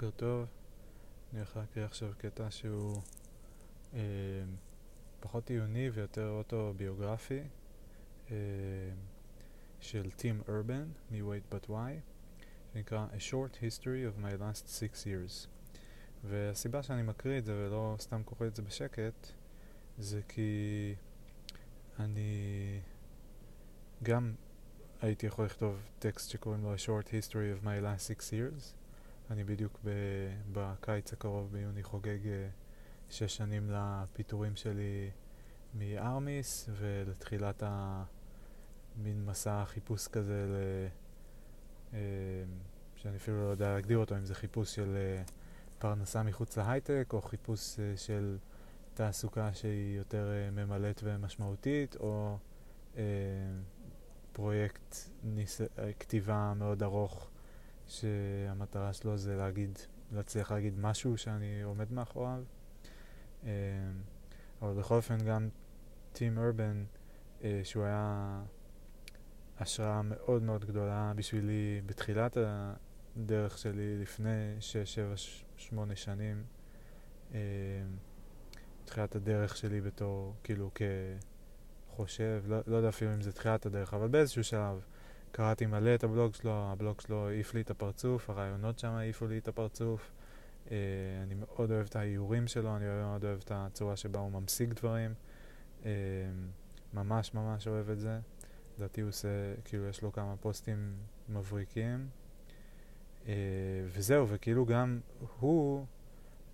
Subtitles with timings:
[0.00, 0.46] בוקר טוב.
[1.30, 3.02] אני הולך להקריא עכשיו קטע שהוא
[3.94, 4.00] אה,
[5.20, 7.40] פחות עיוני ויותר אוטוביוגרפי
[8.30, 8.36] אה,
[9.80, 11.92] של טים ארבן מ-Wait But Why,
[12.72, 15.46] שנקרא A Short History of My Last Six Years.
[16.24, 19.26] והסיבה שאני מקריא את זה ולא סתם קורא את זה בשקט,
[19.98, 20.94] זה כי
[21.98, 22.80] אני
[24.02, 24.34] גם
[25.00, 28.79] הייתי יכול לכתוב טקסט שקוראים לו A Short History of My Last Six Years.
[29.30, 29.90] אני בדיוק ב,
[30.52, 32.28] בקיץ הקרוב ביוני חוגג uh,
[33.10, 35.10] שש שנים לפיטורים שלי
[35.74, 40.56] מארמיס ולתחילת המין מסע חיפוש כזה ל...
[41.90, 41.94] Uh,
[42.96, 45.30] שאני אפילו לא יודע להגדיר אותו, אם זה חיפוש של uh,
[45.78, 48.38] פרנסה מחוץ להייטק או חיפוש של
[48.94, 52.38] תעסוקה שהיא יותר ממלאת ומשמעותית או
[54.32, 55.60] פרויקט ניס...
[55.98, 57.30] כתיבה מאוד ארוך
[57.90, 59.78] שהמטרה שלו זה להגיד,
[60.12, 62.42] להצליח להגיד משהו שאני עומד מאחוריו.
[63.44, 63.50] אה,
[64.62, 65.48] אבל בכל אופן גם
[66.12, 66.84] טים ארבן,
[67.44, 68.42] אה, שהוא היה
[69.58, 72.36] השראה מאוד מאוד גדולה בשבילי בתחילת
[73.16, 75.14] הדרך שלי לפני 6, 7,
[75.56, 76.44] 8 שנים.
[77.34, 77.38] אה,
[78.84, 80.70] תחילת הדרך שלי בתור, כאילו,
[81.88, 84.80] כחושב, לא, לא יודע אפילו אם זה תחילת הדרך, אבל באיזשהו שלב.
[85.32, 89.38] קראתי מלא את הבלוג שלו, הבלוג שלו העיף לי את הפרצוף, הרעיונות שם העיפו לי
[89.38, 90.12] את הפרצוף.
[90.66, 90.70] Uh,
[91.22, 95.14] אני מאוד אוהב את האיורים שלו, אני מאוד אוהב את הצורה שבה הוא ממשיג דברים.
[95.82, 95.86] Uh,
[96.94, 98.18] ממש ממש אוהב את זה.
[98.78, 99.28] לדעתי הוא עושה,
[99.64, 100.92] כאילו יש לו כמה פוסטים
[101.28, 102.08] מבריקים.
[103.24, 103.28] Uh,
[103.86, 105.00] וזהו, וכאילו גם
[105.40, 105.86] הוא,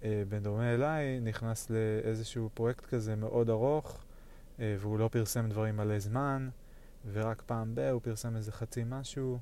[0.01, 4.05] uh, בדומה אליי, נכנס לאיזשהו פרויקט כזה מאוד ארוך,
[4.57, 6.49] uh, והוא לא פרסם דברים מלא זמן.
[7.13, 9.39] ורק פעם ב- הוא פרסם איזה חצי משהו,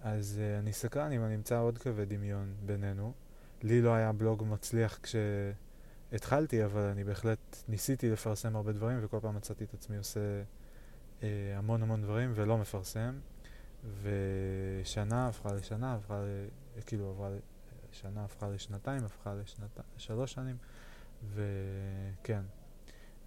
[0.00, 3.12] אז uh, אני סקרן אם אני אמצא עוד קווי דמיון בינינו.
[3.62, 9.36] לי לא היה בלוג מצליח כשהתחלתי, אבל אני בהחלט ניסיתי לפרסם הרבה דברים, וכל פעם
[9.36, 10.20] מצאתי את עצמי עושה
[11.20, 11.24] uh,
[11.56, 13.18] המון המון דברים ולא מפרסם.
[14.02, 16.48] ושנה הפכה לשנה, הפכה ל...
[16.86, 17.30] כאילו עברה...
[17.92, 19.34] שנה הפכה לשנתיים, הפכה
[19.96, 20.56] לשלוש שנים,
[21.34, 22.42] וכן.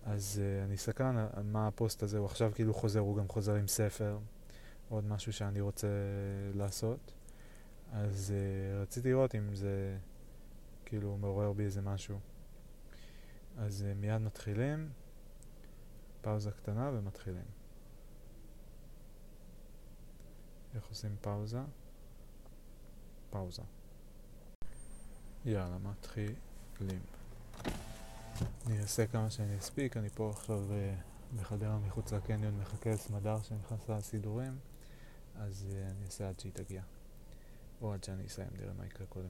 [0.05, 3.55] אז uh, אני סקרן על מה הפוסט הזה, הוא עכשיו כאילו חוזר, הוא גם חוזר
[3.55, 4.19] עם ספר,
[4.89, 5.87] עוד משהו שאני רוצה
[6.53, 7.13] לעשות.
[7.91, 9.97] אז uh, רציתי לראות אם זה
[10.85, 12.19] כאילו מעורר בי איזה משהו.
[13.57, 14.89] אז uh, מיד מתחילים,
[16.21, 17.45] פאוזה קטנה ומתחילים.
[20.75, 21.61] איך עושים פאוזה?
[23.29, 23.61] פאוזה.
[25.45, 26.99] יאללה, מתחילים.
[28.67, 33.89] אני אעשה כמה שאני אספיק, אני פה עכשיו uh, בחדרה מחוץ לקניון מחכה לסמדר שנכנס
[33.89, 34.57] לסידורים,
[35.35, 36.81] אז uh, אני אעשה עד שהיא תגיע.
[37.81, 39.29] או עד שאני אסיים, נראה מה יקרה קודם.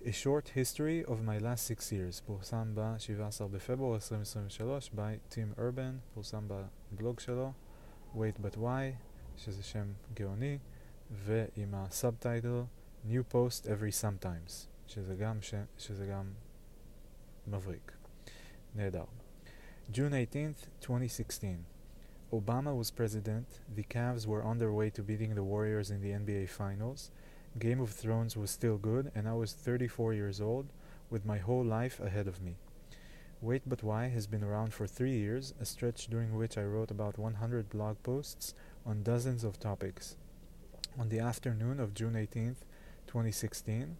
[0.00, 6.14] A Short History of My Last Six Years פורסם ב-17 בפברואר 2023 by Tim Urban,
[6.14, 7.52] פורסם בבלוג שלו
[8.14, 8.94] Wait But Why,
[9.36, 10.58] שזה שם גאוני,
[11.10, 12.62] ועם הסאבטייטל
[13.06, 14.52] New Post Every Sometimes,
[14.86, 15.54] שזה גם, ש...
[15.78, 16.32] שזה גם
[17.50, 17.92] Maverick.
[18.76, 19.08] Nerdar.
[19.90, 21.64] June 18, 2016.
[22.32, 26.10] Obama was president, the Cavs were on their way to beating the Warriors in the
[26.10, 27.10] NBA Finals,
[27.58, 30.66] Game of Thrones was still good, and I was 34 years old,
[31.10, 32.54] with my whole life ahead of me.
[33.40, 36.92] Wait But Why has been around for three years, a stretch during which I wrote
[36.92, 38.54] about 100 blog posts
[38.86, 40.14] on dozens of topics.
[40.96, 42.54] On the afternoon of June 18,
[43.08, 43.96] 2016,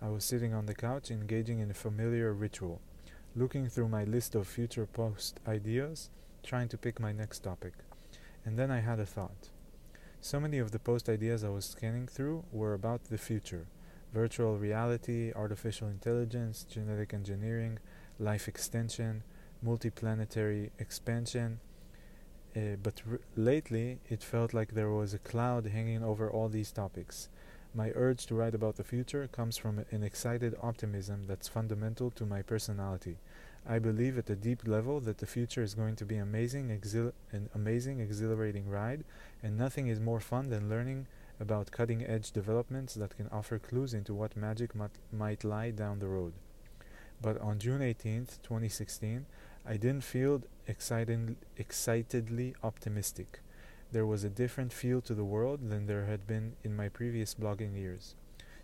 [0.00, 2.80] I was sitting on the couch engaging in a familiar ritual
[3.36, 6.10] looking through my list of future post ideas,
[6.42, 7.72] trying to pick my next topic.
[8.44, 9.50] And then I had a thought.
[10.20, 13.66] So many of the post ideas I was scanning through were about the future
[14.12, 17.80] virtual reality, artificial intelligence, genetic engineering,
[18.20, 19.24] life extension,
[19.66, 21.58] multiplanetary expansion.
[22.56, 26.70] Uh, but r- lately, it felt like there was a cloud hanging over all these
[26.70, 27.28] topics.
[27.76, 32.24] My urge to write about the future comes from an excited optimism that's fundamental to
[32.24, 33.16] my personality.
[33.66, 36.70] I believe at a deep level that the future is going to be amazing,
[37.32, 39.02] an amazing, exhilarating ride,
[39.42, 41.08] and nothing is more fun than learning
[41.40, 45.98] about cutting edge developments that can offer clues into what magic might, might lie down
[45.98, 46.34] the road.
[47.20, 49.26] But on June 18th, 2016,
[49.66, 53.40] I didn't feel excited, excitedly optimistic
[53.94, 57.32] there was a different feel to the world than there had been in my previous
[57.32, 58.16] blogging years.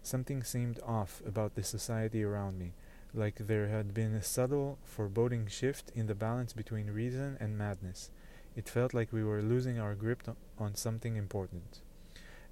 [0.03, 2.73] Something seemed off about the society around me,
[3.15, 8.11] like there had been a subtle, foreboding shift in the balance between reason and madness.
[8.57, 10.25] It felt like we were losing our grip
[10.59, 11.79] on something important.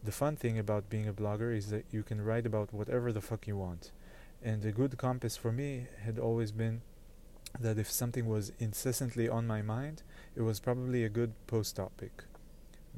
[0.05, 3.21] The fun thing about being a blogger is that you can write about whatever the
[3.21, 3.91] fuck you want.
[4.41, 6.83] And a good compass for me had always been
[7.59, 10.05] that if something was incessantly on my mind,
[10.37, 12.23] it was probably a good post topic.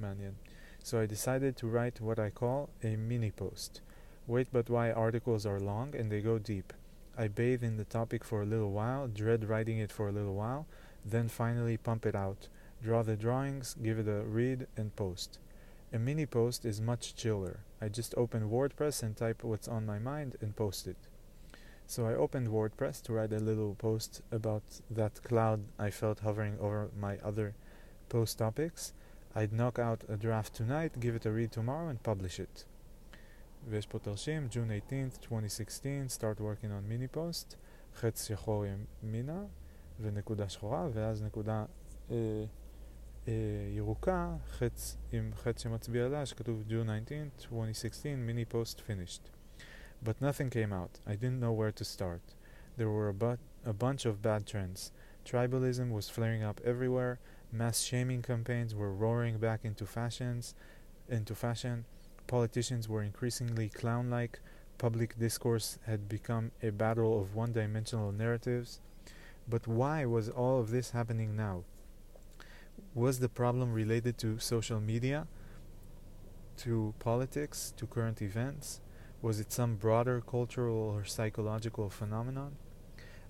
[0.01, 0.35] Manyan.
[0.83, 3.81] So I decided to write what I call a mini post.
[4.27, 6.73] Wait but why articles are long and they go deep.
[7.19, 10.35] I bathe in the topic for a little while, dread writing it for a little
[10.35, 10.67] while,
[11.05, 12.49] then finally pump it out.
[12.83, 15.39] Draw the drawings, give it a read, and post.
[15.93, 17.61] A mini post is much chiller.
[17.81, 20.97] I just open WordPress and type what's on my mind and post it.
[21.87, 26.57] So I opened WordPress to write a little post about that cloud I felt hovering
[26.61, 27.55] over my other
[28.09, 28.93] post topics.
[29.36, 32.66] I'd knock out a draft tonight, give it a read tomorrow, and publish it.
[33.70, 37.56] ויש פה תרשים, June 18th, 2016, start working on mini post,
[37.96, 38.66] חץ שחור
[39.04, 39.44] ימינה
[40.02, 41.66] ונקודה שחורה, ואז נקודה
[42.12, 42.16] אה,
[43.28, 43.34] אה,
[43.76, 49.30] ירוקה, חץ עם חץ שמצביע עליה, שכתוב June 19th, 2016, mini post finished.
[50.06, 51.00] But nothing came out.
[51.08, 52.36] I didn't know where to start.
[52.78, 54.92] There were a, bu- a bunch of bad trends.
[55.26, 57.20] Tribalism was flaring up everywhere.
[57.53, 60.55] Mass shaming campaigns were roaring back into fashions,
[61.09, 61.85] into fashion.
[62.29, 64.39] Politicians were increasingly clown-like.
[64.79, 68.81] Public discourse had become a battle of one-dimensional narratives.
[69.49, 71.65] But why was all of this happening now?
[72.95, 75.27] Was the problem related to social media,
[76.59, 78.81] to politics, to current events?
[79.23, 82.57] Was it some broader cultural or psychological phenomenon?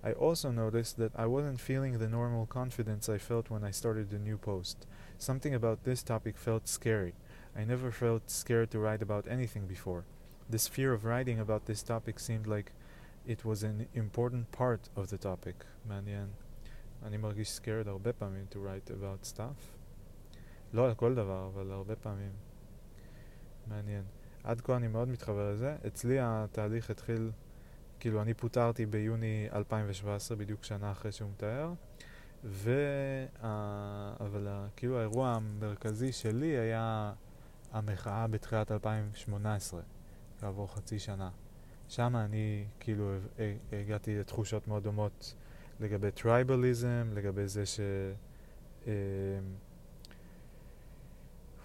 [0.03, 4.09] I also noticed that I wasn't feeling the normal confidence I felt when I started
[4.09, 4.85] the new post.
[5.17, 7.13] Something about this topic felt scary.
[7.55, 10.03] I never felt scared to write about anything before.
[10.49, 12.71] This fear of writing about this topic seemed like
[13.25, 15.65] it was an important part of the topic.
[15.87, 16.27] מעניין.
[17.03, 19.77] אני מרגיש scared הרבה פעמים to write about stuff.
[20.73, 22.31] לא על כל דבר, אבל הרבה פעמים.
[23.67, 24.03] מעניין.
[24.43, 25.75] עד כה אני מאוד מתחבר לזה.
[25.87, 27.31] אצלי התהליך התחיל,
[28.00, 31.72] כאילו אני פוטרתי ביוני 2017, בדיוק שנה אחרי שהוא מתאר,
[32.44, 32.74] ו...
[34.20, 37.12] אבל כאילו האירוע המרכזי שלי היה
[37.72, 39.80] המחאה בתחילת 2018,
[40.40, 41.30] כעבור חצי שנה.
[41.88, 43.12] שם אני כאילו
[43.72, 45.34] הגעתי לתחושות מאוד דומות
[45.80, 47.80] לגבי טרייבליזם, לגבי זה ש...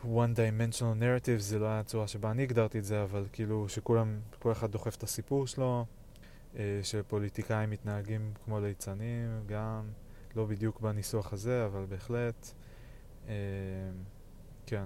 [0.04, 4.20] one dimensional narrative זה לא היה הצורה שבה אני הגדרתי את זה, אבל כאילו שכולם,
[4.40, 6.05] כל אחד דוחף את הסיפור שלו, אה,
[6.84, 9.90] שפוליטיקאים מתנהגים כמו ליצנים, גם
[10.36, 12.54] לא בדיוק בניסוח הזה, אבל בהחלט,
[13.28, 13.34] אה,
[14.66, 14.86] כן.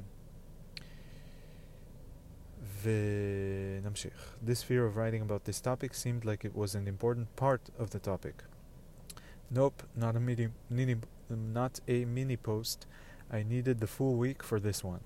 [2.81, 4.37] ונמשיך.
[4.45, 7.89] This fear of writing about this topic seemed like it was an important part of
[7.89, 8.43] the topic.
[9.51, 10.95] Nope, not a mini, mini
[11.29, 12.85] not a mini post.
[13.31, 15.03] I needed the full week for this one.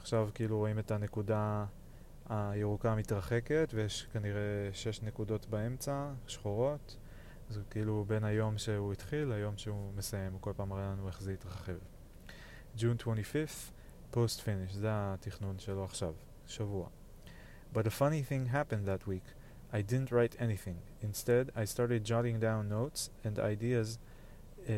[0.00, 1.64] עכשיו כאילו רואים את הנקודה
[2.30, 6.96] הירוקה מתרחקת ויש כנראה שש נקודות באמצע, שחורות.
[7.48, 11.22] זה כאילו בין היום שהוא התחיל ליום שהוא מסיים, הוא כל פעם מראה לנו איך
[11.22, 11.78] זה יתרחב.
[12.76, 13.72] June 25th,
[14.14, 16.14] post finish, זה התכנון שלו עכשיו,
[16.46, 16.88] שבוע.
[17.74, 19.26] But a funny thing happened that week.
[19.72, 20.78] I didn't write anything.
[21.02, 23.98] Instead, I started jotting down notes and ideas
[24.68, 24.72] uh,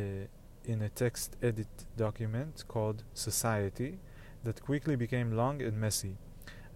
[0.65, 3.99] in a text edit document called Society
[4.45, 6.17] that quickly became long and messy.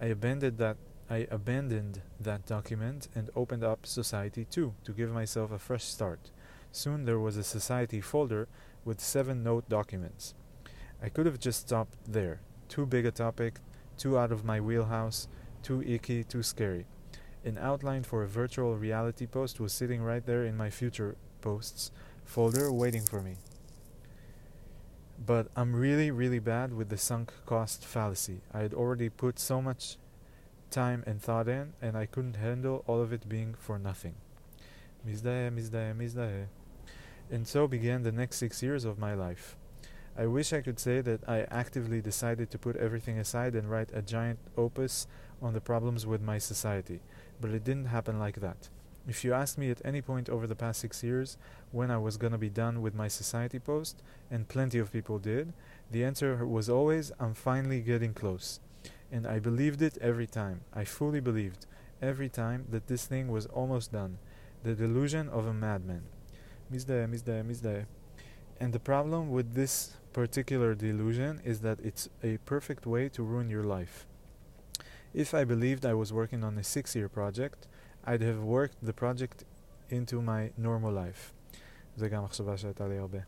[0.00, 0.76] I abandoned that
[1.08, 6.30] I abandoned that document and opened up Society 2 to give myself a fresh start.
[6.72, 8.48] Soon there was a Society folder
[8.84, 10.34] with seven note documents.
[11.02, 12.40] I could have just stopped there.
[12.68, 13.60] Too big a topic,
[13.96, 15.28] too out of my wheelhouse,
[15.62, 16.86] too icky, too scary.
[17.44, 21.92] An outline for a virtual reality post was sitting right there in my future posts
[22.24, 23.36] folder waiting for me
[25.24, 28.40] but I'm really, really bad with the sunk cost fallacy.
[28.52, 29.96] I had already put so much
[30.70, 34.14] time and thought in, and I couldn't handle all of it being for nothing.
[35.06, 36.46] Mizdahe, mizdahe, mizdahe.
[37.30, 39.56] And so began the next six years of my life.
[40.18, 43.90] I wish I could say that I actively decided to put everything aside and write
[43.92, 45.06] a giant opus
[45.42, 47.00] on the problems with my society,
[47.40, 48.70] but it didn't happen like that.
[49.08, 51.38] If you asked me at any point over the past six years
[51.70, 55.52] when I was gonna be done with my society post, and plenty of people did,
[55.90, 58.58] the answer was always, I'm finally getting close.
[59.12, 60.62] And I believed it every time.
[60.74, 61.66] I fully believed,
[62.02, 64.18] every time, that this thing was almost done.
[64.64, 66.02] The delusion of a madman.
[66.72, 67.86] Mizdahe, mizdahe, mizdahe.
[68.58, 73.50] And the problem with this particular delusion is that it's a perfect way to ruin
[73.50, 74.06] your life.
[75.14, 77.68] If I believed I was working on a six year project,
[78.05, 79.43] I'd have worked the project
[79.89, 81.33] into my normal life.
[81.95, 83.19] זה גם מחשבה שהייתה לי הרבה.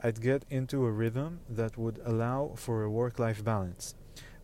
[0.00, 3.94] I'd get into a rhythm that would allow for a work-life balance.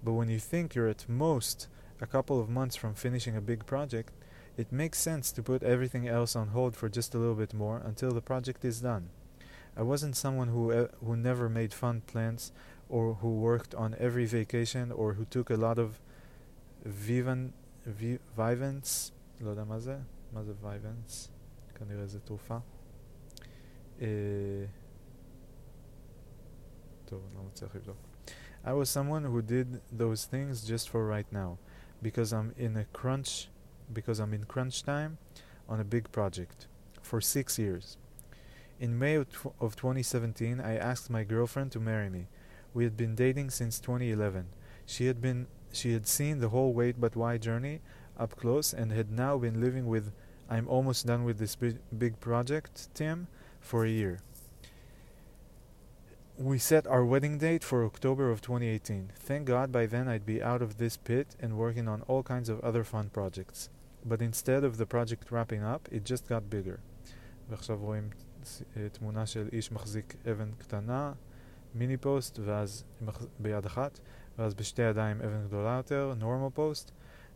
[0.04, 1.68] But when you think you're at most
[2.00, 4.12] a couple of months from finishing a big project,
[4.56, 7.80] it makes sense to put everything else on hold for just a little bit more
[7.84, 9.10] until the project is done.
[9.76, 12.52] I wasn't someone who uh, who never made fun plans
[12.88, 16.00] or who worked on every vacation or who took a lot of
[16.84, 17.52] vivan,
[18.36, 19.98] vivants, לא יודע מה זה,
[20.32, 21.28] מה זה vivants?
[21.74, 22.58] כנראה זה תרופה.
[27.04, 27.96] טוב, אני לא מצליח לבדוק.
[28.64, 31.58] I was someone who did those things just for right now,
[32.02, 33.48] because I'm in a crunch,
[33.92, 35.18] because I'm in crunch time
[35.68, 36.66] on a big project
[37.02, 37.98] for six years.
[38.80, 42.26] In May of, tw- of 2017, I asked my girlfriend to marry me.
[42.72, 44.46] We had been dating since 2011.
[44.86, 47.80] She had been she had seen the whole Wait But Why journey
[48.18, 50.12] up close and had now been living with
[50.48, 53.28] I'm almost done with this big, big project, Tim,
[53.60, 54.18] for a year.
[56.36, 59.12] We set our wedding date for October of 2018.
[59.16, 62.48] Thank God by then I'd be out of this pit and working on all kinds
[62.48, 63.70] of other fun projects.
[64.04, 66.80] But instead of the project wrapping up, it just got bigger.
[67.48, 68.10] ועכשיו רואים
[68.92, 71.12] תמונה של איש מחזיק אבן קטנה,
[71.74, 72.84] מיני פוסט, ואז
[73.38, 74.00] ביד אחת,
[74.38, 76.92] ואז בשתי ידיים אבן גדולה יותר, נורמל פוסט,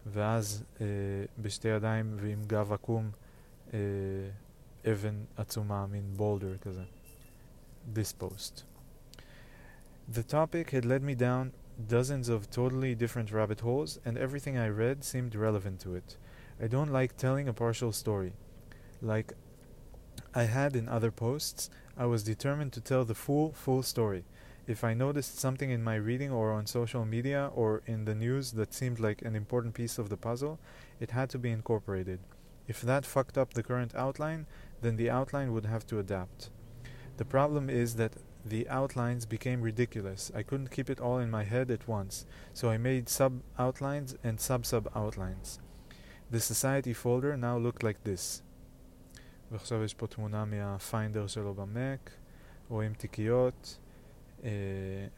[0.06, 0.86] ואז אה,
[1.42, 3.10] בשתי ידיים ועם גב עקום
[3.74, 3.78] אה,
[4.92, 6.82] אבן עצומה, מין בולדר כזה.
[7.94, 8.64] This post.
[10.12, 11.52] The topic had led me down
[11.86, 16.16] dozens of totally different rabbit holes, and everything I read seemed relevant to it.
[16.60, 18.32] I don't like telling a partial story.
[19.00, 19.34] Like
[20.34, 24.24] I had in other posts, I was determined to tell the full, full story.
[24.66, 28.52] If I noticed something in my reading or on social media or in the news
[28.52, 30.58] that seemed like an important piece of the puzzle,
[31.00, 32.20] it had to be incorporated.
[32.66, 34.46] If that fucked up the current outline,
[34.82, 36.50] then the outline would have to adapt.
[37.16, 38.12] The problem is that
[38.44, 40.30] the outlines became ridiculous.
[40.34, 44.16] I couldn't keep it all in my head at once, so I made sub outlines
[44.22, 45.58] and sub sub outlines.
[46.30, 48.42] The society folder now looked like this.
[49.50, 52.10] ועכשיו יש פה תמונה מהפיינדר שלו במק,
[52.68, 53.78] רואים תיקיות,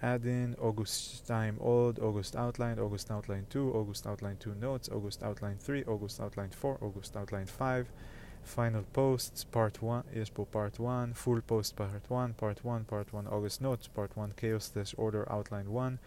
[0.03, 5.23] add in, אוגוסט 2 עוד, אוגוסט outline, אוגוסט outline 2, אוגוסט outline 2 notes, אוגוסט
[5.23, 7.87] outline 3, אוגוסט outline 4, אוגוסט outline 5,
[8.57, 13.15] final posts, part 1, יש פה part 1, full post part 1, part 1, part
[13.15, 15.99] 1 August notes, part 1 chaos dash order outline 1,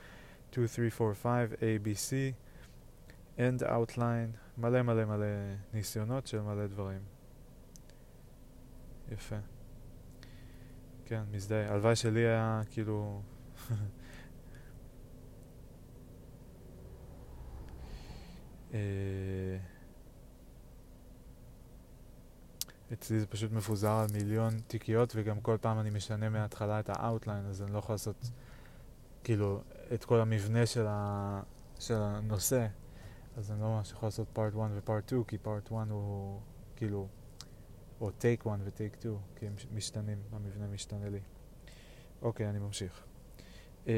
[0.51, 2.33] 2, 3, 4, 5, A, B, C,
[3.37, 5.25] end outline, מלא מלא מלא
[5.73, 6.99] ניסיונות של מלא דברים.
[9.11, 9.35] יפה.
[11.08, 11.72] כן, מזדהה.
[11.72, 13.22] הלוואי שלי היה כאילו...
[22.92, 27.46] אצלי זה פשוט מפוזר על מיליון תיקיות וגם כל פעם אני משנה מההתחלה את האאוטליין
[27.46, 28.30] אז אני לא יכול לעשות
[29.24, 29.60] כאילו
[29.94, 31.40] את כל המבנה של, ה...
[31.78, 32.66] של הנושא
[33.36, 36.40] אז אני לא ממש יכול לעשות פארט 1 ופארט 2 כי פארט 1 הוא
[36.76, 37.08] כאילו
[38.01, 41.19] או טייק 1 וטייק 2, כי הם משתנים, המבנה משתנה לי.
[42.21, 43.03] אוקיי, אני ממשיך.
[43.85, 43.89] Uh,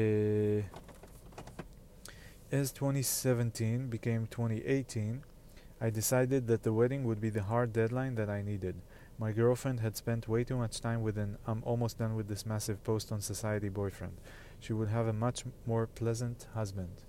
[2.50, 5.22] as 2017 became 2018,
[5.80, 8.76] I decided that the wedding would be the hard deadline that I needed.
[9.18, 12.44] My girlfriend had spent way too much time with an I'm almost done with this
[12.46, 14.16] massive post on society boyfriend.
[14.60, 17.02] She would have a much more pleasant husband.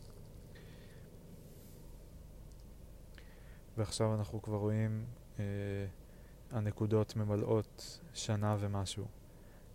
[3.77, 5.05] ועכשיו אנחנו כבר רואים
[5.37, 5.39] uh,
[6.51, 9.05] הנקודות ממלאות שנה ומשהו.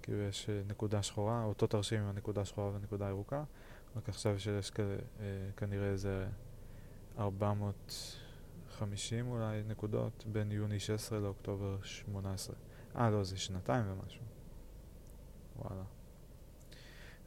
[0.02, 3.44] כאילו יש נקודה שחורה, אותו תרשים עם הנקודה השחורה והנקודה הירוקה,
[3.96, 4.80] רק עכשיו שיש כ,
[5.56, 6.26] כנראה איזה
[7.18, 12.56] 450 אולי נקודות בין יוני 16 לאוקטובר 18.
[12.96, 14.22] אה, לא, זה שנתיים ומשהו.
[15.56, 15.82] וואלה.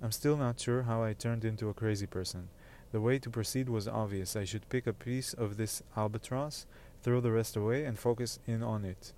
[0.01, 2.49] I'm still not sure how I turned into a crazy person.
[2.91, 4.35] The way to proceed was obvious.
[4.35, 6.65] I should pick a piece of this albatross,
[7.01, 9.13] throw the rest away, and focus in on it.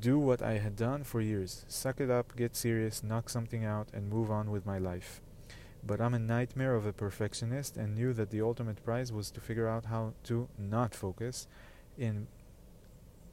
[0.00, 3.88] do what I had done for years suck it up, get serious, knock something out,
[3.92, 5.20] and move on with my life.
[5.84, 9.40] But I'm a nightmare of a perfectionist and knew that the ultimate prize was to
[9.40, 11.48] figure out how to not focus
[11.98, 12.28] in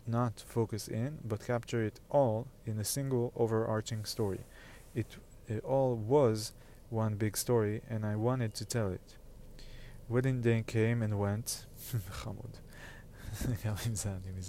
[0.07, 4.39] not focus in, but capture it all in a single overarching story.
[4.95, 6.53] It, it all was
[6.89, 9.17] one big story, and I wanted to tell it.
[10.07, 11.67] Wedding day came and went.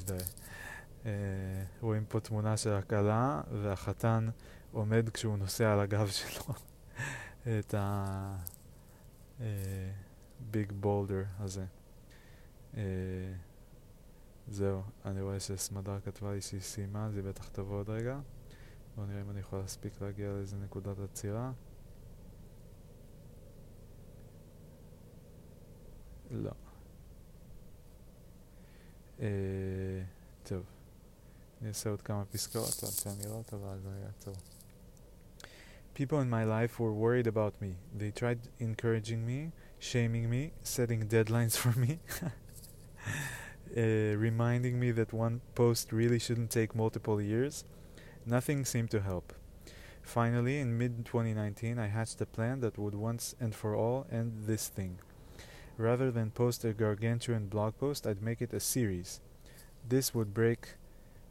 [1.06, 1.10] אה,
[1.80, 4.28] רואים פה תמונה של הכלה, והחתן
[4.72, 6.54] עומד כשהוא נוסע על הגב שלו
[7.58, 7.74] את
[9.40, 11.64] הביג בולדר אה, הזה.
[12.76, 12.82] אה,
[14.48, 18.18] זהו, אני רואה שסמדר כתבה לי שהיא סיימה, אז היא בטח תבוא עוד רגע.
[18.96, 21.52] בואו נראה אם אני יכול להספיק להגיע לאיזה נקודת עצירה.
[26.30, 26.50] לא.
[29.20, 29.26] אה,
[30.42, 30.79] טוב.
[31.61, 34.35] אני אעשה עוד כמה פסקאות עד שאני אראה אותה ואז אני אעצור.
[35.95, 37.77] People in my life were worried about me.
[37.97, 45.39] They tried encouraging me, shaming me, setting deadlines for me, uh, reminding me that one
[45.55, 47.63] post really shouldn't take multiple years.
[48.25, 49.31] Nothing seemed to help.
[50.01, 54.43] Finally, in mid 2019, I hatched a plan that would once and for all end
[54.45, 54.99] this thing.
[55.77, 59.19] Rather than post a gargantuan blog post, I'd make it a series.
[59.87, 60.75] This would break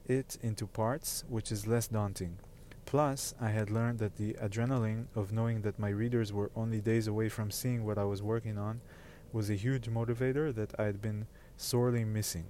[0.10, 2.38] it into parts, which is less daunting.
[2.86, 7.06] Plus, I had learned that the adrenaline of knowing that my readers were only days
[7.08, 8.82] away from seeing what I was working on
[9.32, 12.46] was a huge motivator that I had been sorely missing.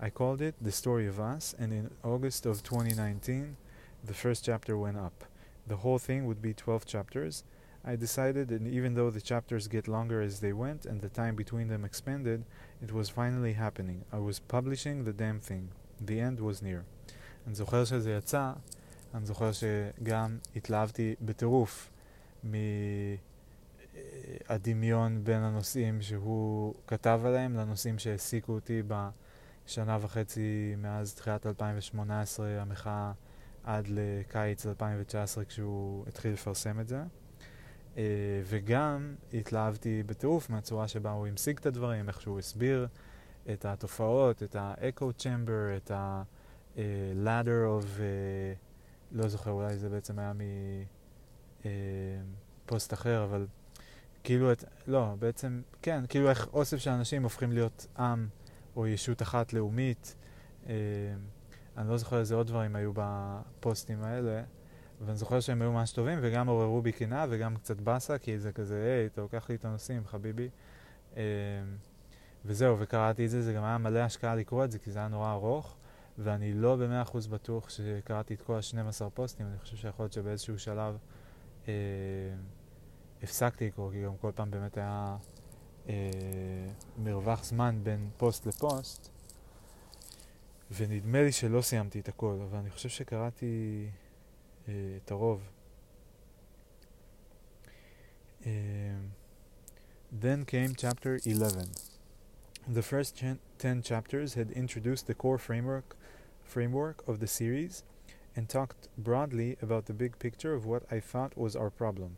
[0.00, 3.56] I called it The Story of Us, and in August of 2019,
[4.04, 5.24] the first chapter went up.
[5.66, 7.44] The whole thing would be 12 chapters.
[7.84, 11.36] I decided that even though the chapters get longer as they went and the time
[11.36, 12.44] between them expanded,
[12.82, 14.04] it was finally happening.
[14.12, 15.70] I was publishing the damn thing.
[16.04, 16.82] The end was near.
[17.46, 18.52] אני זוכר שזה יצא,
[19.14, 21.90] אני זוכר שגם התלהבתי בטירוף
[24.48, 33.12] מהדמיון בין הנושאים שהוא כתב עליהם לנושאים שהעסיקו אותי בשנה וחצי מאז תחילת 2018, המחאה
[33.64, 37.02] עד לקיץ 2019 כשהוא התחיל לפרסם את זה.
[37.94, 37.98] Uh,
[38.44, 42.88] וגם התלהבתי בטירוף מהצורה שבה הוא המשיג את הדברים, איך שהוא הסביר
[43.52, 48.00] את התופעות, את ה-echo chamber, את ה-ladder of, uh,
[49.12, 50.32] לא זוכר, אולי זה בעצם היה
[52.64, 53.46] מפוסט uh, אחר, אבל
[54.24, 58.28] כאילו, את, לא, בעצם, כן, כאילו איך אוסף של אנשים הופכים להיות עם
[58.76, 60.16] או ישות אחת לאומית.
[60.64, 60.68] Uh,
[61.76, 64.42] אני לא זוכר איזה עוד דברים היו בפוסטים האלה,
[65.00, 68.52] ואני זוכר שהם היו ממש טובים, וגם עוררו בי קנאה וגם קצת באסה, כי זה
[68.52, 70.48] כזה, היי, אתה לוקח לי את הנושאים, חביבי.
[72.46, 75.08] וזהו, וקראתי את זה, זה גם היה מלא השקעה לקרוא את זה, כי זה היה
[75.08, 75.76] נורא ארוך,
[76.18, 80.58] ואני לא במאה אחוז בטוח שקראתי את כל ה-12 פוסטים, אני חושב שיכול להיות שבאיזשהו
[80.58, 80.96] שלב
[81.68, 81.72] אה,
[83.22, 85.16] הפסקתי לקרוא, כי גם כל פעם באמת היה
[85.88, 85.94] אה,
[86.98, 89.08] מרווח זמן בין פוסט לפוסט,
[90.70, 93.86] ונדמה לי שלא סיימתי את הכל, אבל אני חושב שקראתי
[94.68, 95.48] אה, את הרוב.
[98.42, 98.48] Uh,
[100.12, 101.85] then came chapter 11.
[102.68, 103.22] The first
[103.58, 105.96] ten chapters had introduced the core framework
[106.42, 107.84] framework of the series
[108.34, 112.16] and talked broadly about the big picture of what I thought was our problem.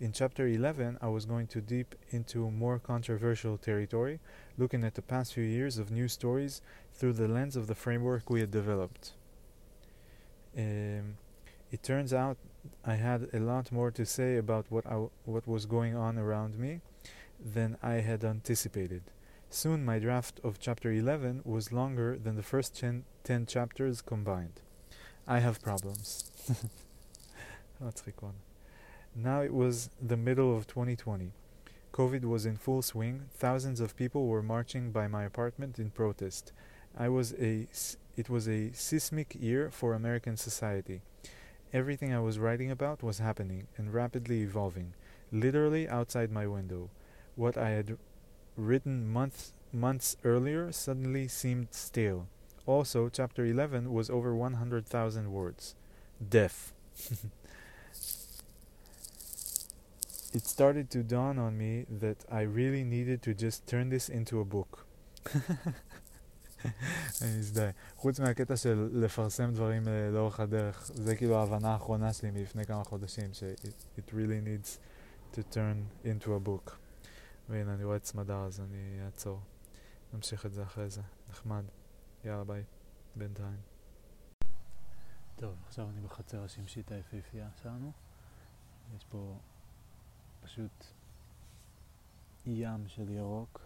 [0.00, 4.20] In chapter 11, I was going to deep into more controversial territory,
[4.56, 6.62] looking at the past few years of news stories
[6.94, 9.12] through the lens of the framework we had developed.
[10.56, 11.18] Um,
[11.70, 12.38] it turns out
[12.86, 16.58] I had a lot more to say about what I, what was going on around
[16.58, 16.80] me
[17.38, 19.02] than I had anticipated.
[19.52, 24.60] Soon my draft of chapter 11 was longer than the first ten, 10 chapters combined.
[25.26, 26.30] I have problems.
[29.16, 31.32] now it was the middle of 2020.
[31.92, 33.22] COVID was in full swing.
[33.34, 36.52] Thousands of people were marching by my apartment in protest.
[36.96, 37.66] I was a
[38.16, 41.02] it was a seismic year for American society.
[41.72, 44.94] Everything I was writing about was happening and rapidly evolving,
[45.32, 46.90] literally outside my window.
[47.34, 47.98] What I had
[48.57, 52.27] written months months earlier suddenly seemed stale.
[52.65, 55.75] Also, chapter 11 was over 100,000 words.
[56.29, 56.71] Death.
[60.33, 64.39] it started to dawn on me that I really needed to just turn this into
[64.39, 64.85] a book.
[67.21, 67.69] אני מזדהה.
[67.95, 73.33] חוץ מהקטע של לפרסם דברים לאורך הדרך, זה כאילו ההבנה האחרונה שלי מלפני כמה חודשים,
[73.33, 74.79] ש- it, it really needs
[75.37, 76.77] to turn into a book.
[77.50, 79.40] והנה, אני רואה את סמדר, אז אני אעצור.
[80.12, 81.02] נמשיך את זה אחרי זה.
[81.30, 81.64] נחמד.
[82.24, 82.64] יאללה, ביי.
[83.16, 83.60] בינתיים.
[85.36, 87.92] טוב, עכשיו אני בחצר השמשית היפהפייה שלנו.
[88.96, 89.38] יש פה
[90.40, 90.84] פשוט
[92.46, 93.60] ים של ירוק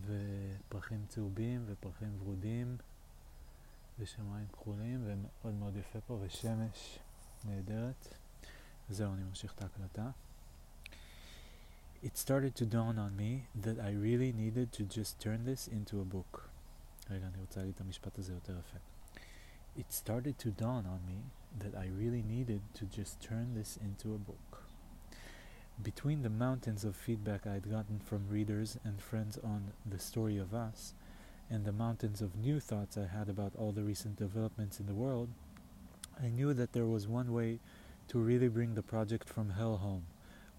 [0.00, 2.76] ופרחים צהובים ופרחים ורודים
[3.98, 6.98] ושמיים כחולים ומאוד מאוד יפה פה ושמש
[7.44, 8.08] נהדרת.
[8.90, 10.10] וזהו, אני ממשיך את ההקלטה.
[12.03, 15.99] It started to dawn on me that I really needed to just turn this into
[15.99, 16.49] a book.
[17.09, 18.77] רגע, אני רוצה להגיד את המשפט הזה יותר יפה.
[19.77, 21.19] It started to dawn on me
[21.59, 24.63] that I really needed to just turn this into a book.
[25.81, 30.53] Between the mountains of feedback I'd gotten from readers and friends on The Story of
[30.53, 30.93] Us,
[31.49, 35.01] and the mountains of new thoughts I had about all the recent developments in the
[35.05, 35.29] world,
[36.21, 37.59] I knew that there was one way
[38.09, 40.05] to really bring the project from hell home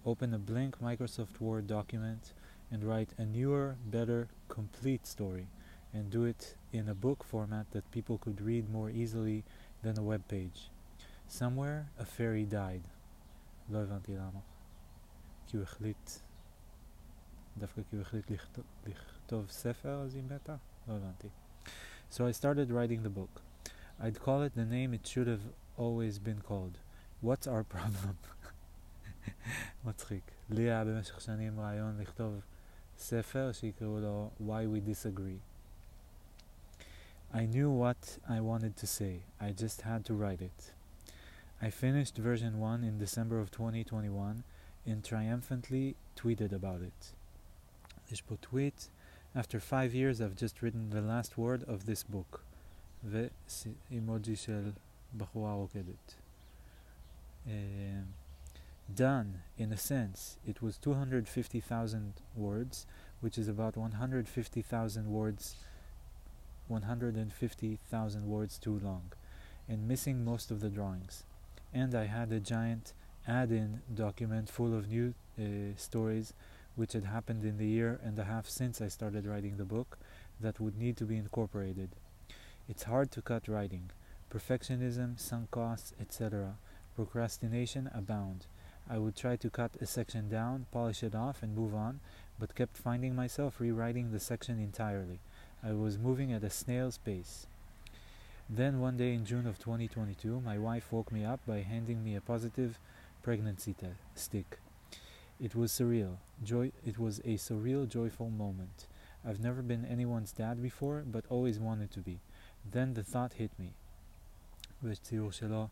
[0.05, 2.33] open a blank Microsoft Word document
[2.71, 5.47] and write a newer, better, complete story,
[5.93, 9.43] and do it in a book format that people could read more easily
[9.83, 10.69] than a web page.
[11.27, 12.83] Somewhere a fairy died.
[13.69, 14.39] לא הבנתי למה.
[15.47, 16.11] כי הוא החליט,
[17.57, 20.55] דווקא כי הוא החליט לכתוב, לכתוב ספר אז היא מתה?
[20.87, 21.27] לא הבנתי.
[22.11, 23.41] So I started writing the book.
[23.99, 25.45] I'd call it the name it should have
[25.77, 26.79] always been called.
[27.21, 28.17] What's our problem?
[29.85, 30.31] מצחיק.
[30.49, 32.41] לי היה במשך שנים רעיון לכתוב
[32.97, 35.39] ספר שיקראו לו Why We Disagree.
[37.33, 40.73] I knew what I wanted to say, I just had to write it.
[41.61, 44.43] I finished version 1 in December of 2021
[44.85, 47.13] and triumphantly tweeted about it.
[48.11, 48.89] יש פה tweet,
[49.35, 52.41] after five years I've just written the last word of this book.
[53.03, 54.71] ואימוג'י של
[55.17, 56.15] בחורה רוקדת.
[58.94, 62.86] Done, in a sense, it was 250,000 words,
[63.20, 65.56] which is about 150,000 words
[66.68, 69.12] 150,000 words too long,
[69.68, 71.24] and missing most of the drawings.
[71.72, 72.92] And I had a giant
[73.26, 76.32] add in document full of new uh, stories
[76.74, 79.98] which had happened in the year and a half since I started writing the book
[80.40, 81.90] that would need to be incorporated.
[82.68, 83.90] It's hard to cut writing.
[84.30, 86.56] Perfectionism, sunk costs, etc.
[86.94, 88.46] Procrastination abound.
[88.89, 91.99] I would try to cut a section down, polish it off, and move on,
[92.39, 95.19] but kept finding myself rewriting the section entirely.
[95.63, 97.45] I was moving at a snail's pace.
[98.49, 102.15] Then one day in June of 2022, my wife woke me up by handing me
[102.15, 102.79] a positive
[103.23, 104.59] pregnancy te- stick.
[105.39, 106.17] It was surreal.
[106.43, 108.87] Joy it was a surreal, joyful moment.
[109.25, 112.19] I've never been anyone's dad before, but always wanted to be.
[112.69, 113.73] Then the thought hit me.
[114.83, 115.67] ויש ציור שלו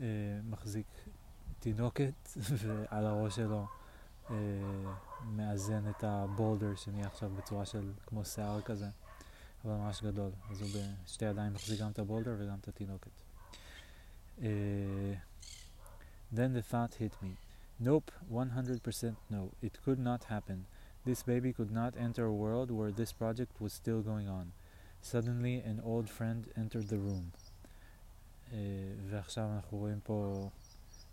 [0.00, 0.06] אה,
[0.50, 0.86] מחזיק
[1.58, 3.66] תינוקת ועל הראש שלו
[4.30, 4.36] אה,
[5.24, 8.88] מאזן את הבולדר שנהיה עכשיו בצורה של כמו שיער כזה.
[9.64, 10.30] אבל ממש גדול.
[10.50, 10.68] אז הוא
[11.04, 13.10] בשתי ידיים מחזיק גם את הבולדר וגם את התינוקת.
[14.38, 14.44] Uh,
[16.34, 17.36] then the thought hit me.
[17.78, 19.50] Nope, 100% no.
[19.62, 20.58] It could not happen.
[21.04, 24.52] This baby could not enter a world where this project was still going on.
[25.02, 27.32] Suddenly an old friend entered the room.
[28.50, 28.54] Uh,
[29.10, 30.50] ועכשיו אנחנו רואים פה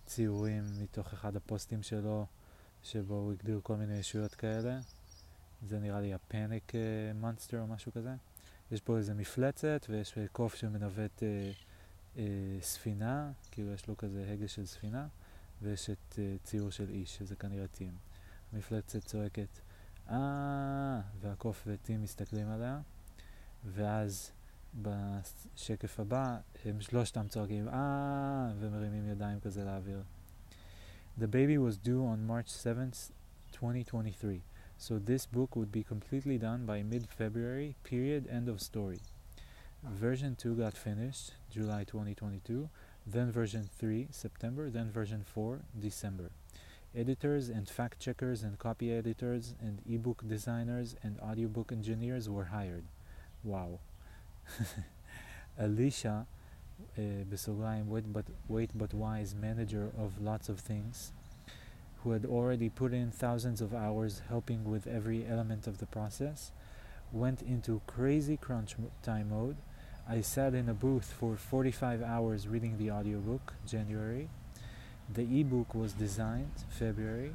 [0.06, 2.26] ציורים מתוך אחד הפוסטים שלו,
[2.82, 4.78] שבו הוא הגדיר כל מיני ישויות כאלה.
[5.62, 6.72] זה נראה לי הפניק
[7.14, 8.14] מונסטר או משהו כזה.
[8.70, 11.52] יש פה איזה מפלצת ויש קוף שמנווט אה,
[12.16, 12.24] אה,
[12.60, 15.06] ספינה, כאילו יש לו כזה הגה של ספינה,
[15.62, 17.92] ויש את אה, ציור של איש, שזה כנראה טים.
[18.52, 19.60] המפלצת צועקת,
[20.10, 22.80] אה, והקוף וטים מסתכלים עליה,
[23.64, 24.30] ואז
[24.82, 28.52] בשקף הבא הם שלושתם צועקים, אה,
[29.13, 30.03] ידיים כזה לאוויר.
[31.19, 33.11] The baby was due on March 7th,
[33.51, 34.41] 2023.
[34.77, 38.99] So this book would be completely done by mid-February, period, end of story.
[39.83, 42.69] Version 2 got finished July 2022,
[43.05, 46.31] then version 3 September, then version 4 December.
[46.95, 52.85] Editors and fact checkers and copy editors and ebook designers and audiobook engineers were hired.
[53.43, 53.79] Wow.
[55.57, 56.25] Alicia,
[56.98, 61.12] uh, wait but, Wait But Why's manager of lots of things,
[62.02, 66.50] who had already put in thousands of hours helping with every element of the process,
[67.12, 69.56] went into crazy crunch time mode.
[70.08, 74.28] I sat in a booth for 45 hours reading the audiobook, January.
[75.12, 77.34] The e-book was designed, February.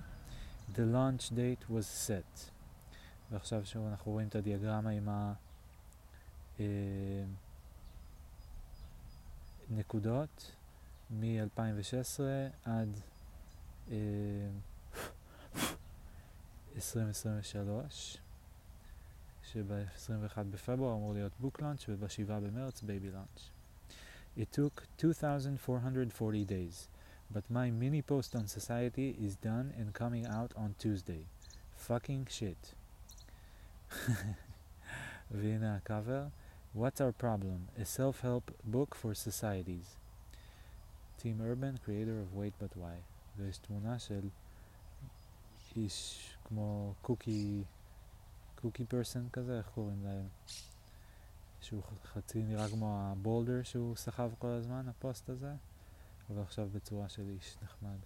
[0.75, 2.51] The launch date was set.
[3.31, 5.33] ועכשיו שוב אנחנו רואים את הדיאגרמה עם ה...
[9.71, 10.51] הנקודות
[11.09, 12.21] מ-2016
[12.65, 12.99] עד
[16.75, 18.17] 2023,
[19.43, 23.49] שב-21 בפברואר אמור להיות בוק לאנץ' וב-7 במרץ בייבי לאנץ'.
[24.37, 26.87] It took 2,440 days,
[27.33, 31.25] but my mini post on society is done and coming out on Tuesday.
[31.87, 32.73] Fucking shit.
[35.31, 36.27] והנה הקאבר.
[36.73, 37.67] What's our problem?
[37.79, 39.95] A self-help book for societies.
[41.17, 43.01] Team Urban, creator of Wait But Why.
[43.37, 44.29] ויש תמונה של
[45.75, 47.63] איש כמו קוקי,
[48.55, 50.27] קוקי פרסן כזה, איך קוראים להם?
[51.61, 55.53] שהוא חצי נראה כמו הבולדר שהוא סחב כל הזמן, הפוסט הזה,
[56.29, 57.97] אבל עכשיו בצורה של איש נחמד.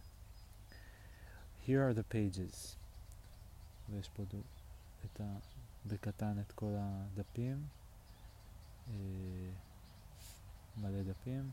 [1.65, 2.75] Here are the pages.
[3.89, 4.23] ויש פה
[5.05, 5.37] את ה,
[5.87, 7.67] בקטן את כל הדפים.
[8.88, 8.94] אה,
[10.76, 11.50] מלא דפים.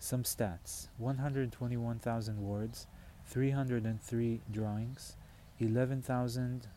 [0.00, 2.86] Some stats 121,000 words,
[3.32, 5.16] 303 drawings,
[5.60, 6.68] 11,000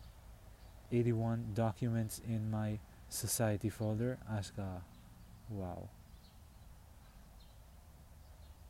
[0.91, 2.79] 81 documents in my
[3.09, 4.79] society folder, אשכרה,
[5.51, 5.87] וואו.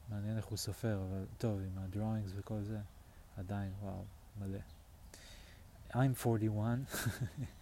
[0.10, 2.80] מעניין איך הוא סופר, אבל טוב, עם הדרואינגס וכל זה,
[3.38, 4.04] עדיין, וואו,
[4.40, 4.60] מלא.
[5.94, 6.80] I'm 41,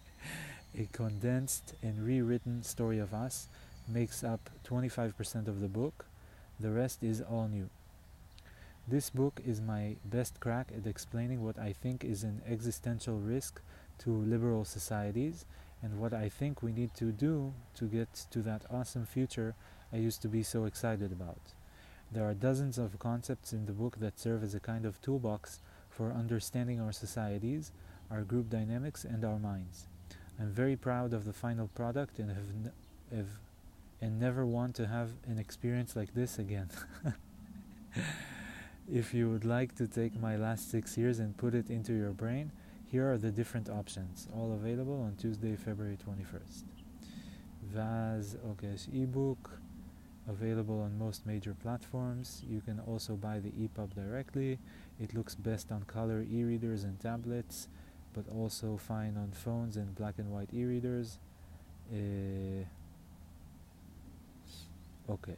[0.78, 3.48] a condensed and rewritten story of us
[3.88, 6.06] makes up 25% of the book,
[6.58, 7.68] the rest is all new.
[8.86, 13.60] This book is my best crack at explaining what I think is an existential risk
[14.00, 15.46] to liberal societies
[15.82, 19.54] and what I think we need to do to get to that awesome future
[19.92, 21.40] I used to be so excited about.
[22.12, 25.60] There are dozens of concepts in the book that serve as a kind of toolbox
[25.88, 27.72] for understanding our societies,
[28.10, 29.86] our group dynamics, and our minds.
[30.38, 32.72] I'm very proud of the final product and have,
[33.14, 33.28] have
[34.00, 36.68] and never want to have an experience like this again.
[38.92, 42.10] if you would like to take my last six years and put it into your
[42.10, 42.52] brain,
[42.86, 46.64] here are the different options, all available on Tuesday, February 21st.
[47.62, 49.58] Vaz, okay, ebook,
[50.28, 52.42] available on most major platforms.
[52.48, 54.58] You can also buy the EPUB directly.
[55.00, 57.68] It looks best on color e-readers and tablets,
[58.13, 61.19] but also fine on phones and black and white e-readers.
[61.91, 62.65] Uh,
[65.09, 65.37] okay.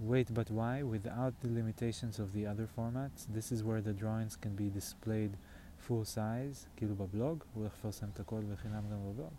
[0.00, 0.82] Wait, but why?
[0.82, 5.36] Without the limitations of the other formats, this is where the drawings can be displayed
[5.78, 9.32] full size, כאילו בבלוג, הוא הולך לפרסם את הכל בחינם גם בבלוג.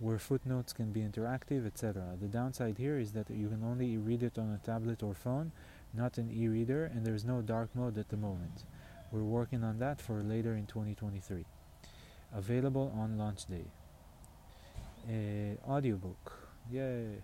[0.00, 2.16] Where footnotes can be interactive, etc.
[2.20, 5.50] The downside here is that you can only read it on a tablet or phone,
[5.92, 8.62] not an e-reader, and there's no dark mode at the moment.
[9.13, 11.45] We're working on that for later in 2023.
[12.33, 13.65] Available on launch day.
[15.07, 17.21] Uh, audiobook, yay!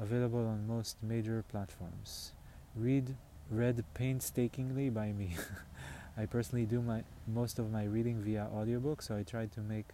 [0.00, 2.32] Available on most major platforms.
[2.74, 3.14] Read
[3.52, 5.36] read painstakingly by me.
[6.18, 9.86] I personally do my most of my reading via audiobook, so I tried to make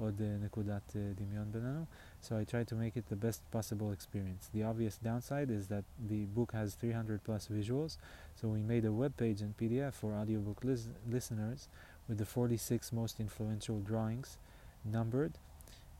[0.00, 1.86] Od Nekudat Dimion Benano
[2.26, 4.50] so I try to make it the best possible experience.
[4.52, 7.98] The obvious downside is that the book has 300 plus visuals,
[8.34, 11.68] so we made a web page in PDF for audiobook lis listeners
[12.08, 14.38] with the 46 most influential drawings
[14.84, 15.34] numbered.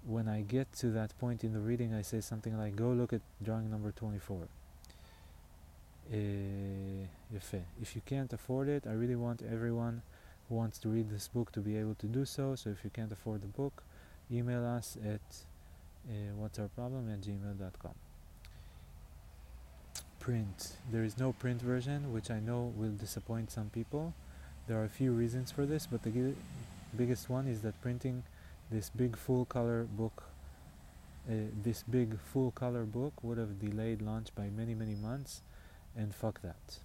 [0.04, 3.12] When I get to that point in the reading, I say something like, Go look
[3.12, 4.48] at drawing number 24.
[6.12, 7.06] Eh,
[7.80, 10.02] if you can't afford it, I really want everyone
[10.48, 12.54] who wants to read this book to be able to do so.
[12.54, 13.82] So if you can't afford the book,
[14.30, 15.20] email us at
[16.36, 17.94] what's our problem at gmail.com.
[20.20, 20.72] Print.
[20.90, 24.14] There is no print version, which I know will disappoint some people.
[24.66, 26.36] There are a few reasons for this, but the gi-
[26.96, 28.24] biggest one is that printing
[28.70, 30.24] this big full color book,
[31.28, 35.42] uh, this big full color book would have delayed launch by many, many months,
[35.96, 36.78] and fuck that.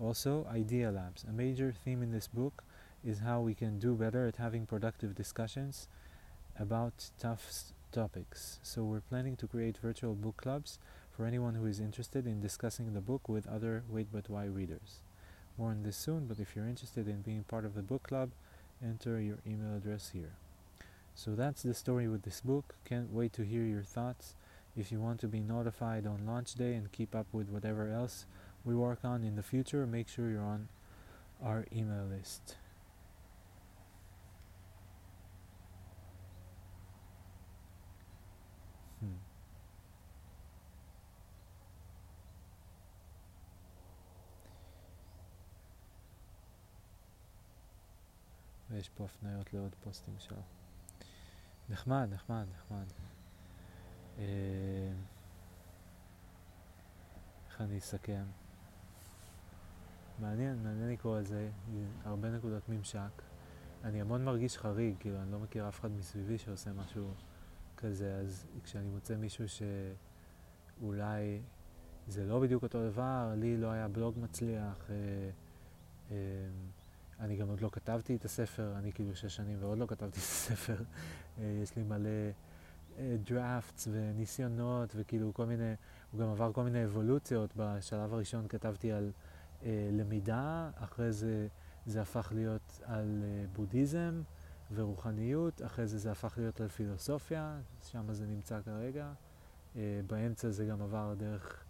[0.00, 1.24] Also, Idea Labs.
[1.24, 2.62] A major theme in this book
[3.04, 5.88] is how we can do better at having productive discussions
[6.58, 7.50] about tough
[7.92, 8.58] topics.
[8.62, 10.78] So, we're planning to create virtual book clubs
[11.10, 15.00] for anyone who is interested in discussing the book with other Wait But Why readers.
[15.56, 18.30] More on this soon, but if you're interested in being part of the book club,
[18.82, 20.32] enter your email address here.
[21.14, 22.74] So, that's the story with this book.
[22.84, 24.34] Can't wait to hear your thoughts.
[24.76, 28.26] If you want to be notified on launch day and keep up with whatever else
[28.64, 30.68] we work on in the future, make sure you're on
[31.42, 32.56] our email list.
[48.70, 50.42] ויש פה הפניות לעוד פוסטים שלו.
[51.70, 52.86] נחמד, נחמד, נחמד.
[54.18, 54.92] אה,
[57.48, 58.24] איך אני אסכם?
[60.18, 61.50] מעניין, מעניין לקרוא על זה,
[62.04, 63.22] הרבה נקודות ממשק.
[63.84, 67.10] אני המון מרגיש חריג, כאילו, אני לא מכיר אף אחד מסביבי שעושה משהו
[67.76, 69.44] כזה, אז כשאני מוצא מישהו
[70.78, 71.40] שאולי
[72.08, 74.94] זה לא בדיוק אותו דבר, לי לא היה בלוג מצליח, אה,
[76.10, 76.16] אה,
[77.20, 80.24] אני גם עוד לא כתבתי את הספר, אני כאילו שש שנים ועוד לא כתבתי את
[80.24, 80.76] הספר,
[81.38, 82.10] אה, יש לי מלא
[83.24, 85.74] דראפטס וניסיונות וכאילו כל מיני,
[86.12, 89.12] הוא גם עבר כל מיני אבולוציות, בשלב הראשון כתבתי על
[89.62, 91.48] אה, למידה, אחרי זה
[91.86, 94.22] זה הפך להיות על אה, בודהיזם
[94.74, 99.12] ורוחניות, אחרי זה זה הפך להיות על פילוסופיה, שם זה נמצא כרגע,
[99.76, 101.64] אה, באמצע זה גם עבר דרך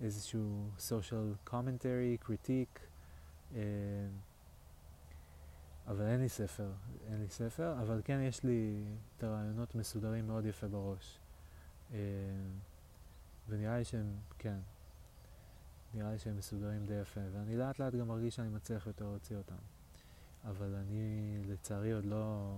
[0.00, 2.80] איזשהו social commentary, critique,
[3.54, 3.60] אה,
[5.86, 6.72] אבל אין לי ספר,
[7.06, 8.84] אין לי ספר, אבל כן יש לי
[9.18, 11.18] את הרעיונות מסודרים מאוד יפה בראש.
[11.92, 11.98] אה,
[13.48, 14.58] ונראה לי שהם, כן,
[15.94, 19.36] נראה לי שהם מסודרים די יפה, ואני לאט לאט גם מרגיש שאני מצליח יותר להוציא
[19.36, 19.54] אותם.
[20.44, 22.52] אבל אני לצערי עוד לא,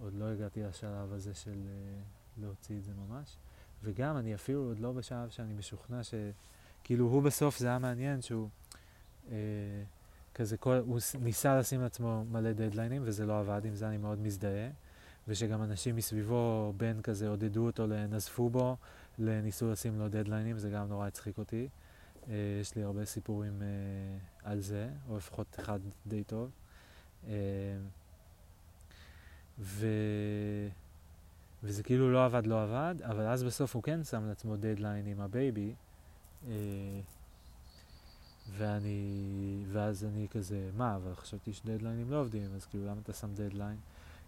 [0.00, 3.36] עוד לא הגעתי לשלב הזה של uh, להוציא את זה ממש.
[3.82, 6.14] וגם אני אפילו עוד לא בשלב שאני משוכנע ש...
[6.84, 8.48] כאילו הוא בסוף זה היה מעניין שהוא
[9.30, 9.36] אה,
[10.34, 10.76] כזה כל...
[10.86, 14.68] הוא ניסה לשים לעצמו מלא דדליינים וזה לא עבד, עם זה אני מאוד מזדהה.
[15.28, 18.76] ושגם אנשים מסביבו, בן כזה, עודדו אותו לנזפו בו,
[19.18, 21.68] לניסו לשים לו דדליינים, זה גם נורא הצחיק אותי.
[22.28, 23.68] אה, יש לי הרבה סיפורים אה,
[24.50, 26.50] על זה, או לפחות אחד די טוב.
[27.26, 27.32] אה,
[29.58, 29.86] ו...
[31.62, 35.20] וזה כאילו לא עבד, לא עבד, אבל אז בסוף הוא כן שם לעצמו דדליין עם
[35.20, 35.74] הבייבי,
[36.48, 36.52] אה,
[38.50, 43.34] ואני, ואז אני כזה, מה, אבל חשבתי שדדליינים לא עובדים, אז כאילו למה אתה שם
[43.34, 43.76] דדליין?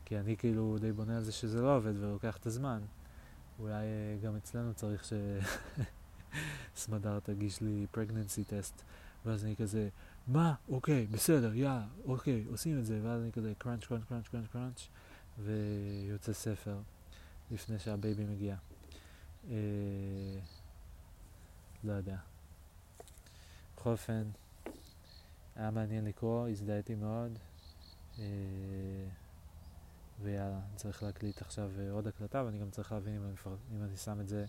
[0.04, 2.80] כי אני כאילו די בונה על זה שזה לא עובד ולוקח את הזמן.
[3.58, 5.04] אולי אה, גם אצלנו צריך
[6.74, 8.82] שסמדר תגיש לי פרגננסי טסט,
[9.26, 9.88] ואז אני כזה,
[10.26, 10.54] מה?
[10.68, 11.70] אוקיי, בסדר, יא,
[12.04, 14.88] אוקיי, עושים את זה, ואז אני כזה קראנץ', קראנץ', קראנץ', קראנץ', קראנץ',
[15.38, 16.78] ויוצא ספר
[17.50, 18.56] לפני שהבייבי מגיע.
[19.50, 19.56] אה,
[21.84, 22.33] לא יודע.
[23.84, 24.22] בכל אופן,
[25.56, 27.38] היה מעניין לקרוא, הזדהיתי מאוד.
[30.22, 33.32] ויאללה, אני צריך להקליט עכשיו אה, עוד הקלטה, ואני גם צריך להבין אם אני.
[33.76, 34.46] אם אני שם את זה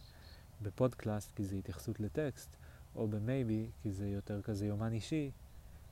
[0.62, 2.50] בפודקלאסט, כי זה התייחסות לטקסט,
[2.96, 5.32] או במייבי, כי זה יותר כזה יומן אישי,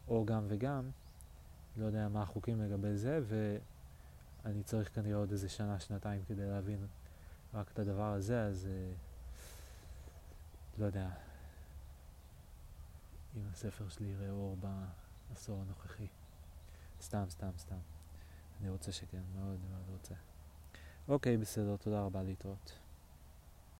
[0.07, 0.89] או גם וגם.
[1.77, 3.19] לא יודע מה החוקים לגבי זה,
[4.43, 6.87] ואני צריך כנראה עוד איזה שנה, שנתיים כדי להבין
[7.53, 8.93] רק את הדבר הזה, אז אה,
[10.77, 11.09] לא יודע
[13.35, 14.57] אם הספר שלי יראה אור
[15.29, 16.07] בעשור הנוכחי.
[17.01, 17.79] סתם, סתם, סתם.
[18.61, 20.15] אני רוצה שכן, מאוד מאוד רוצה.
[21.07, 22.82] אוקיי, בסדר, תודה רבה להתראות.